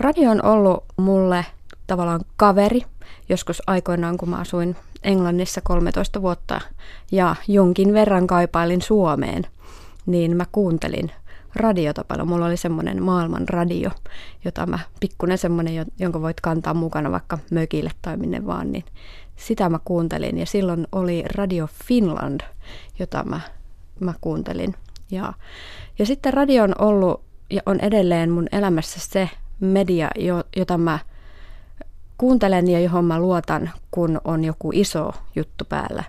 [0.00, 1.46] radio on ollut mulle
[1.86, 2.80] tavallaan kaveri
[3.28, 6.60] joskus aikoinaan, kun mä asuin Englannissa 13 vuotta
[7.12, 9.46] ja jonkin verran kaipailin Suomeen,
[10.06, 11.10] niin mä kuuntelin
[11.54, 12.28] radiota paljon.
[12.28, 13.90] Mulla oli semmoinen maailman radio,
[14.44, 18.84] jota mä, pikkunen semmoinen, jonka voit kantaa mukana vaikka mökille tai minne vaan, niin
[19.36, 20.38] sitä mä kuuntelin.
[20.38, 22.40] Ja silloin oli Radio Finland,
[22.98, 23.40] jota mä,
[24.00, 24.74] mä kuuntelin.
[25.10, 25.32] Ja,
[25.98, 29.30] ja sitten radio on ollut ja on edelleen mun elämässä se
[29.60, 30.10] media,
[30.56, 30.98] jota mä
[32.18, 36.04] kuuntelen ja johon mä luotan, kun on joku iso juttu päällä.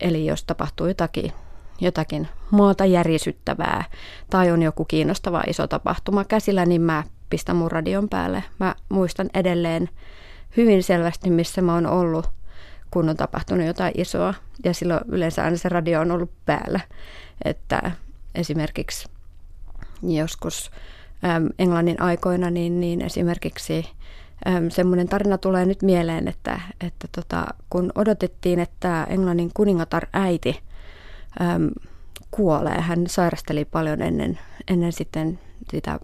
[0.00, 1.32] Eli jos tapahtuu jotakin,
[1.80, 3.84] jotakin maata järisyttävää
[4.30, 8.44] tai on joku kiinnostava iso tapahtuma käsillä, niin mä pistän mun radion päälle.
[8.58, 9.88] Mä muistan edelleen
[10.56, 12.30] hyvin selvästi, missä mä oon ollut,
[12.90, 14.34] kun on tapahtunut jotain isoa.
[14.64, 16.80] Ja silloin yleensä aina se radio on ollut päällä.
[17.44, 17.90] Että
[18.34, 19.08] esimerkiksi
[20.02, 20.70] joskus
[21.58, 23.86] Englannin aikoina, niin, niin esimerkiksi
[24.68, 30.60] semmoinen tarina tulee nyt mieleen, että, että tota, kun odotettiin, että Englannin kuningatar äiti
[31.40, 31.70] äm,
[32.30, 35.38] kuolee, hän sairasteli paljon ennen, ennen sitten
[35.70, 36.00] sitä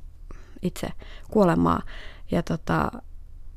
[0.62, 0.89] itse
[1.30, 1.83] kuolemaa.
[2.30, 2.91] Ja tota,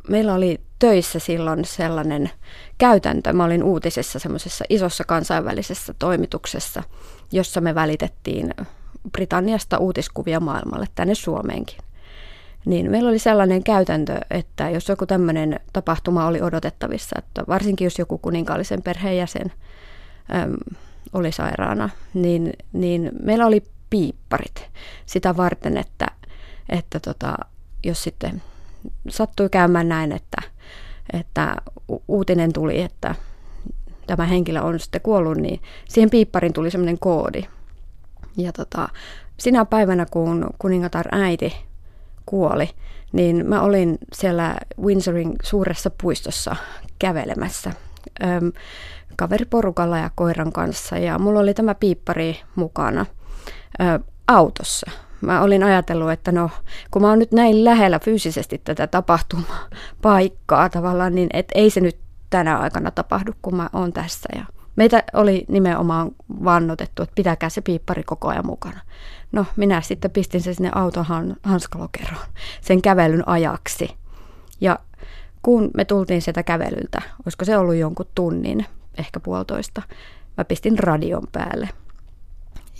[0.09, 2.29] meillä oli töissä silloin sellainen
[2.77, 3.33] käytäntö.
[3.33, 6.83] Mä olin uutisessa semmoisessa isossa kansainvälisessä toimituksessa,
[7.31, 8.53] jossa me välitettiin
[9.11, 11.77] Britanniasta uutiskuvia maailmalle, tänne Suomeenkin.
[12.65, 17.99] Niin meillä oli sellainen käytäntö, että jos joku tämmöinen tapahtuma oli odotettavissa, että varsinkin jos
[17.99, 19.51] joku kuninkaallisen perheenjäsen
[20.35, 20.53] äm,
[21.13, 24.67] oli sairaana, niin, niin meillä oli piipparit
[25.05, 26.07] sitä varten, että,
[26.69, 27.35] että tota,
[27.83, 28.41] jos sitten
[29.09, 30.41] sattui käymään näin, että,
[31.13, 31.55] että
[32.07, 33.15] uutinen tuli, että
[34.07, 37.43] tämä henkilö on sitten kuollut, niin siihen piipparin tuli semmoinen koodi.
[38.39, 38.89] Ja tota,
[39.37, 41.55] sinä päivänä, kun kuningatar äiti
[42.25, 42.69] kuoli,
[43.11, 46.55] niin mä olin siellä Windsorin suuressa puistossa
[46.99, 47.71] kävelemässä
[48.23, 48.51] öm,
[49.15, 50.97] kaveriporukalla ja koiran kanssa.
[50.97, 53.05] Ja mulla oli tämä piippari mukana
[53.81, 54.91] ö, autossa.
[55.21, 56.49] Mä olin ajatellut, että no,
[56.91, 61.97] kun mä oon nyt näin lähellä fyysisesti tätä tapahtumapaikkaa tavallaan, niin et ei se nyt
[62.29, 64.29] tänä aikana tapahdu, kun mä oon tässä.
[64.35, 66.11] Ja meitä oli nimenomaan
[66.43, 68.79] vannotettu, että pitäkää se piippari koko ajan mukana.
[69.31, 71.05] No minä sitten pistin se sinne auton
[71.43, 72.25] hanskalokeroon
[72.61, 73.95] sen kävelyn ajaksi.
[74.61, 74.79] Ja
[75.41, 78.65] kun me tultiin sieltä kävelyltä, olisiko se ollut jonkun tunnin,
[78.97, 79.81] ehkä puolitoista,
[80.37, 81.69] mä pistin radion päälle.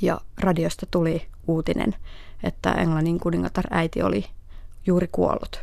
[0.01, 1.95] Ja radiosta tuli uutinen,
[2.43, 4.25] että Englannin kuningatar äiti oli
[4.85, 5.61] juuri kuollut.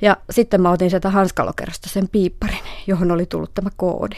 [0.00, 4.16] Ja sitten mä otin sieltä hanskalokerosta sen piipparin, johon oli tullut tämä koodi.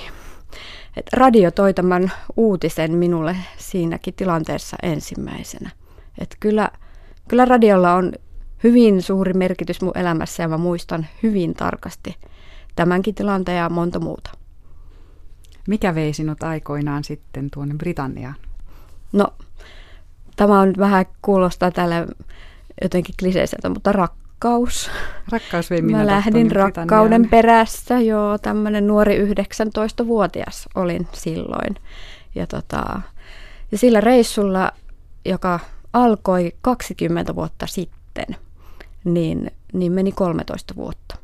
[0.97, 5.71] Et radio toi tämän uutisen minulle siinäkin tilanteessa ensimmäisenä.
[6.19, 6.71] Et kyllä,
[7.29, 8.13] kyllä radiolla on
[8.65, 12.17] hyvin suuri merkitys mun elämässä ja mä muistan hyvin tarkasti
[12.77, 14.31] tämänkin tilanteen ja monta muuta.
[15.69, 18.37] Mikä vei sinut aikoinaan sitten tuonne Britanniaan?
[19.13, 19.27] No,
[20.37, 22.07] tämä on vähän kuulostaa tälle
[22.83, 24.13] jotenkin kliseiseltä, mutta rak,
[24.45, 24.91] rakkaus.
[25.33, 31.75] Rakkaus vei Mä lähdin rakkauden perässä, joo, tämmöinen nuori 19-vuotias olin silloin.
[32.35, 33.01] Ja, tota,
[33.73, 34.73] ja sillä reissulla,
[35.25, 35.61] joka
[35.93, 38.37] alkoi 20 vuotta sitten,
[39.05, 41.17] niin, niin meni 13 vuotta.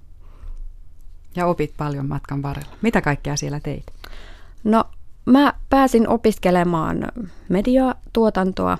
[1.36, 2.72] Ja opit paljon matkan varrella.
[2.82, 3.84] Mitä kaikkea siellä teit?
[4.64, 4.84] No,
[5.24, 7.08] mä pääsin opiskelemaan
[7.48, 8.78] mediatuotantoa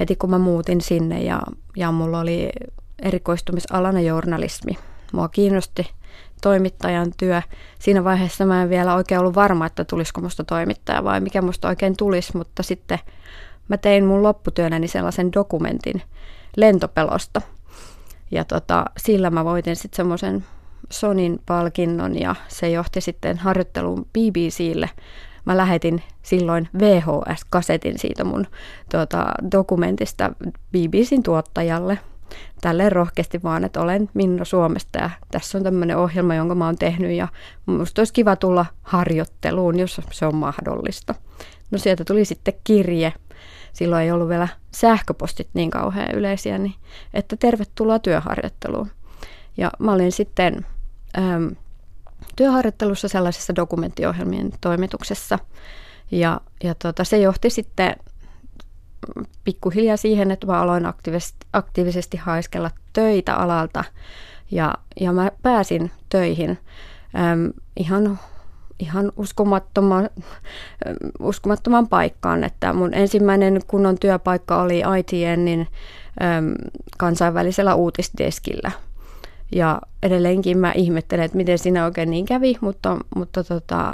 [0.00, 1.42] heti kun mä muutin sinne ja,
[1.76, 2.50] ja mulla oli
[3.02, 4.78] erikoistumisalana journalismi.
[5.12, 5.90] Mua kiinnosti
[6.42, 7.42] toimittajan työ.
[7.78, 11.68] Siinä vaiheessa mä en vielä oikein ollut varma, että tulisiko musta toimittaja vai mikä musta
[11.68, 12.98] oikein tulisi, mutta sitten
[13.68, 16.02] mä tein mun lopputyönäni sellaisen dokumentin
[16.56, 17.40] lentopelosta.
[18.30, 20.44] Ja tota, sillä mä voitin sitten semmoisen
[20.90, 24.90] Sonin palkinnon ja se johti sitten harjoitteluun BBClle.
[25.44, 28.46] Mä lähetin silloin VHS-kasetin siitä mun
[28.90, 30.30] tuota, dokumentista
[30.72, 31.98] BBCn tuottajalle–
[32.60, 36.76] tälleen rohkeasti vaan, että olen Minno Suomesta ja tässä on tämmöinen ohjelma, jonka mä oon
[36.78, 37.28] tehnyt ja
[37.66, 41.14] musta olisi kiva tulla harjoitteluun, jos se on mahdollista.
[41.70, 43.12] No sieltä tuli sitten kirje,
[43.72, 46.74] silloin ei ollut vielä sähköpostit niin kauhean yleisiä, niin
[47.14, 48.90] että tervetuloa työharjoitteluun.
[49.56, 50.66] Ja mä olin sitten
[51.18, 51.56] äm,
[52.36, 55.38] työharjoittelussa sellaisessa dokumenttiohjelmien toimituksessa
[56.10, 57.96] ja, ja tota, se johti sitten
[59.44, 63.84] pikkuhiljaa siihen, että mä aloin aktiivisesti, aktiivisesti haiskella töitä alalta
[64.50, 66.58] ja, ja mä pääsin töihin
[67.14, 68.18] äm, ihan
[68.80, 70.10] ihan uskomattoman,
[71.20, 75.66] uskomattoman paikkaan, että mun ensimmäinen kunnon työpaikka oli ITNin
[76.22, 76.54] äm,
[76.98, 78.70] kansainvälisellä uutisdeskillä.
[79.54, 83.92] Ja edelleenkin mä ihmettelen, että miten siinä oikein niin kävi, mutta, mutta tota,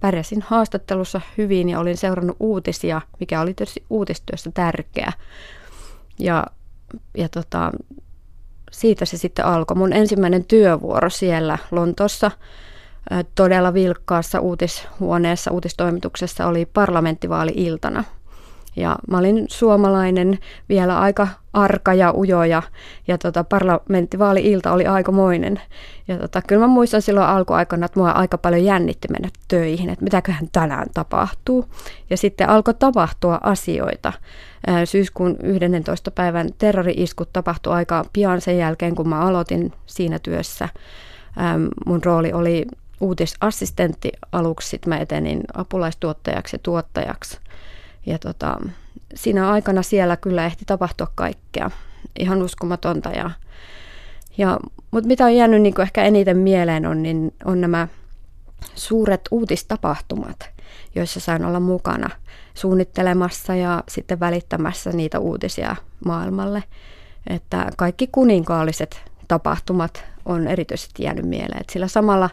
[0.00, 5.12] pärjäsin haastattelussa hyvin ja olin seurannut uutisia, mikä oli tietysti uutistyössä tärkeä.
[6.18, 6.46] Ja,
[7.16, 7.72] ja tota,
[8.70, 9.76] siitä se sitten alkoi.
[9.76, 12.30] Mun ensimmäinen työvuoro siellä Lontossa
[13.34, 18.04] todella vilkkaassa uutishuoneessa, uutistoimituksessa oli parlamenttivaali-iltana–
[18.76, 20.38] ja mä olin suomalainen,
[20.68, 22.62] vielä aika arka ja ujo ja,
[23.08, 25.60] ja tota, parlamenttivaali-ilta oli aikamoinen.
[26.08, 30.04] Ja tota, kyllä mä muistan silloin alkuaikana, että mua aika paljon jännitti mennä töihin, että
[30.04, 31.64] mitäköhän tänään tapahtuu.
[32.10, 34.12] Ja sitten alkoi tapahtua asioita.
[34.84, 36.10] Syyskuun 11.
[36.10, 40.68] päivän terrori-iskut tapahtui aika pian sen jälkeen, kun mä aloitin siinä työssä.
[41.86, 42.66] Mun rooli oli
[43.00, 47.38] uutisassistentti aluksi, sitten mä etenin apulaistuottajaksi ja tuottajaksi–
[48.06, 48.56] ja tota,
[49.14, 51.70] siinä aikana siellä kyllä ehti tapahtua kaikkea.
[52.18, 53.10] Ihan uskomatonta.
[53.10, 53.30] Ja,
[54.38, 54.58] ja,
[54.90, 57.88] mutta mitä on jäänyt niin ehkä eniten mieleen on, niin on nämä
[58.74, 60.50] suuret uutistapahtumat,
[60.94, 62.10] joissa sain olla mukana
[62.54, 66.62] suunnittelemassa ja sitten välittämässä niitä uutisia maailmalle.
[67.26, 71.64] Että kaikki kuninkaalliset tapahtumat on erityisesti jäänyt mieleen.
[71.72, 72.30] Sillä samalla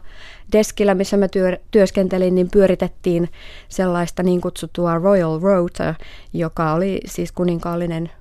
[0.52, 3.30] deskillä, missä mä työ, työskentelin, niin pyöritettiin
[3.70, 5.96] sellaista niin kutsuttua Royal Rota,
[6.34, 8.12] joka oli siis kuninkaallinen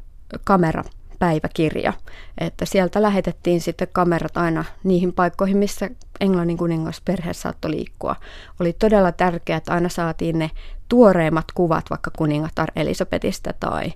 [0.45, 0.85] kamera
[1.19, 1.93] päiväkirja.
[2.41, 8.17] Että sieltä lähetettiin sitten kamerat aina niihin paikkoihin, missä Englannin kuningasperhe saattoi liikkua.
[8.61, 10.51] Oli todella tärkeää, että aina saatiin ne
[10.89, 13.93] tuoreimmat kuvat vaikka kuningatar Elisabetista tai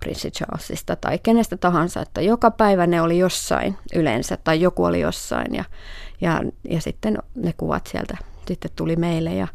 [0.00, 5.00] prinssi Charlesista tai kenestä tahansa, että joka päivä ne oli jossain yleensä tai joku oli
[5.00, 5.64] jossain ja,
[6.20, 8.16] ja, ja sitten ne kuvat sieltä
[8.46, 9.48] sitten tuli meille ja,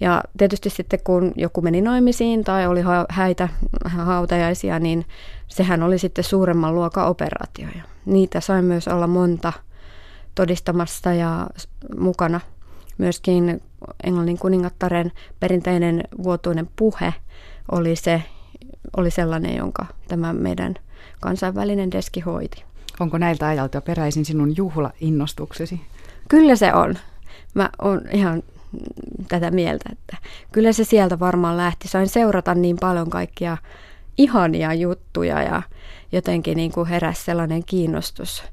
[0.00, 3.48] ja tietysti sitten kun joku meni naimisiin tai oli häitä
[3.86, 5.06] hautajaisia, niin
[5.48, 7.68] sehän oli sitten suuremman luokan operaatio.
[7.76, 9.52] Ja niitä sai myös olla monta
[10.36, 11.46] todistamassa ja
[11.98, 12.40] mukana.
[12.98, 13.62] Myöskin
[14.04, 17.14] Englannin kuningattaren perinteinen vuotuinen puhe
[17.72, 18.22] oli, se,
[18.96, 20.74] oli sellainen, jonka tämä meidän
[21.20, 22.64] kansainvälinen deski hoiti.
[23.00, 25.80] Onko näiltä ajalta peräisin sinun juhlainnostuksesi?
[26.28, 26.98] Kyllä se on.
[27.54, 28.42] Mä oon ihan
[29.28, 30.16] tätä mieltä, että
[30.52, 31.88] kyllä se sieltä varmaan lähti.
[31.88, 33.56] Sain seurata niin paljon kaikkia
[34.18, 35.62] ihania juttuja ja
[36.12, 38.44] jotenkin niin kuin heräsi sellainen kiinnostus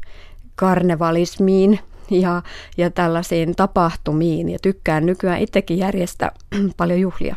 [0.56, 1.80] karnevalismiin
[2.12, 2.42] ja,
[2.78, 6.32] ja tällaisiin tapahtumiin ja tykkään nykyään itsekin järjestää
[6.78, 7.36] paljon juhlia.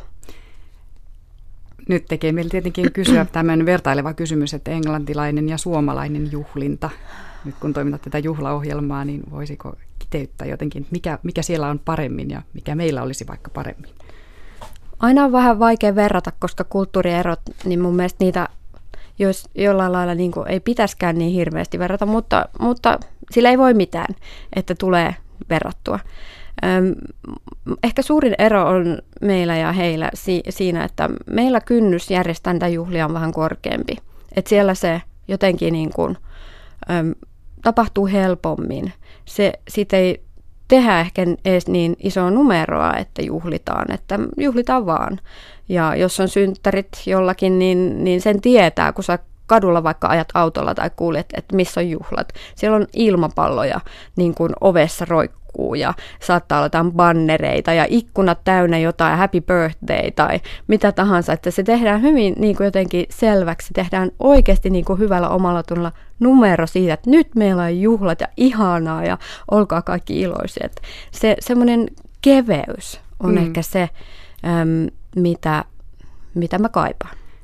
[1.89, 6.91] Nyt tekee meillä tietenkin kysyä tämmöinen vertaileva kysymys, että englantilainen ja suomalainen juhlinta.
[7.45, 12.43] Nyt kun toimitat tätä juhlaohjelmaa, niin voisiko kiteyttää jotenkin, mikä, mikä siellä on paremmin ja
[12.55, 13.91] mikä meillä olisi vaikka paremmin?
[14.99, 18.49] Aina on vähän vaikea verrata, koska kulttuurierot, niin mun mielestä niitä
[19.19, 22.99] jos jollain lailla niin kuin ei pitäskään niin hirveästi verrata, mutta, mutta
[23.31, 24.15] sillä ei voi mitään,
[24.57, 25.15] että tulee
[25.51, 25.99] verrattua.
[27.83, 33.05] Ehkä suurin ero on meillä ja heillä si- siinä, että meillä kynnys järjestää näitä juhlia
[33.05, 33.97] on vähän korkeampi.
[34.37, 36.17] Että siellä se jotenkin niin kuin,
[36.91, 37.15] öm,
[37.63, 38.93] tapahtuu helpommin.
[39.25, 40.25] Se, siitä ei
[40.69, 45.21] tehdä ehkä edes niin isoa numeroa, että juhlitaan, että juhlitaan vaan.
[45.69, 50.75] Ja jos on synttärit jollakin, niin, niin sen tietää, kun sä kadulla vaikka ajat autolla
[50.75, 52.33] tai kuulet, että missä on juhlat.
[52.55, 53.81] Siellä on ilmapalloja
[54.17, 55.45] niin kuin ovessa roikkuu
[55.77, 61.32] ja saattaa olla jotain bannereita ja ikkunat täynnä jotain happy birthday tai mitä tahansa.
[61.32, 65.93] Että se tehdään hyvin niin kuin jotenkin selväksi, tehdään oikeasti niin kuin hyvällä omalla tunnolla
[66.20, 69.19] numero siitä, että nyt meillä on juhlat ja ihanaa ja
[69.51, 70.67] olkaa kaikki iloisia.
[70.67, 71.89] Että se semmoinen
[72.22, 73.36] keveys on mm.
[73.36, 73.89] ehkä se,
[74.44, 74.86] äm,
[75.17, 75.65] mitä,
[76.34, 77.17] mitä mä kaipaan.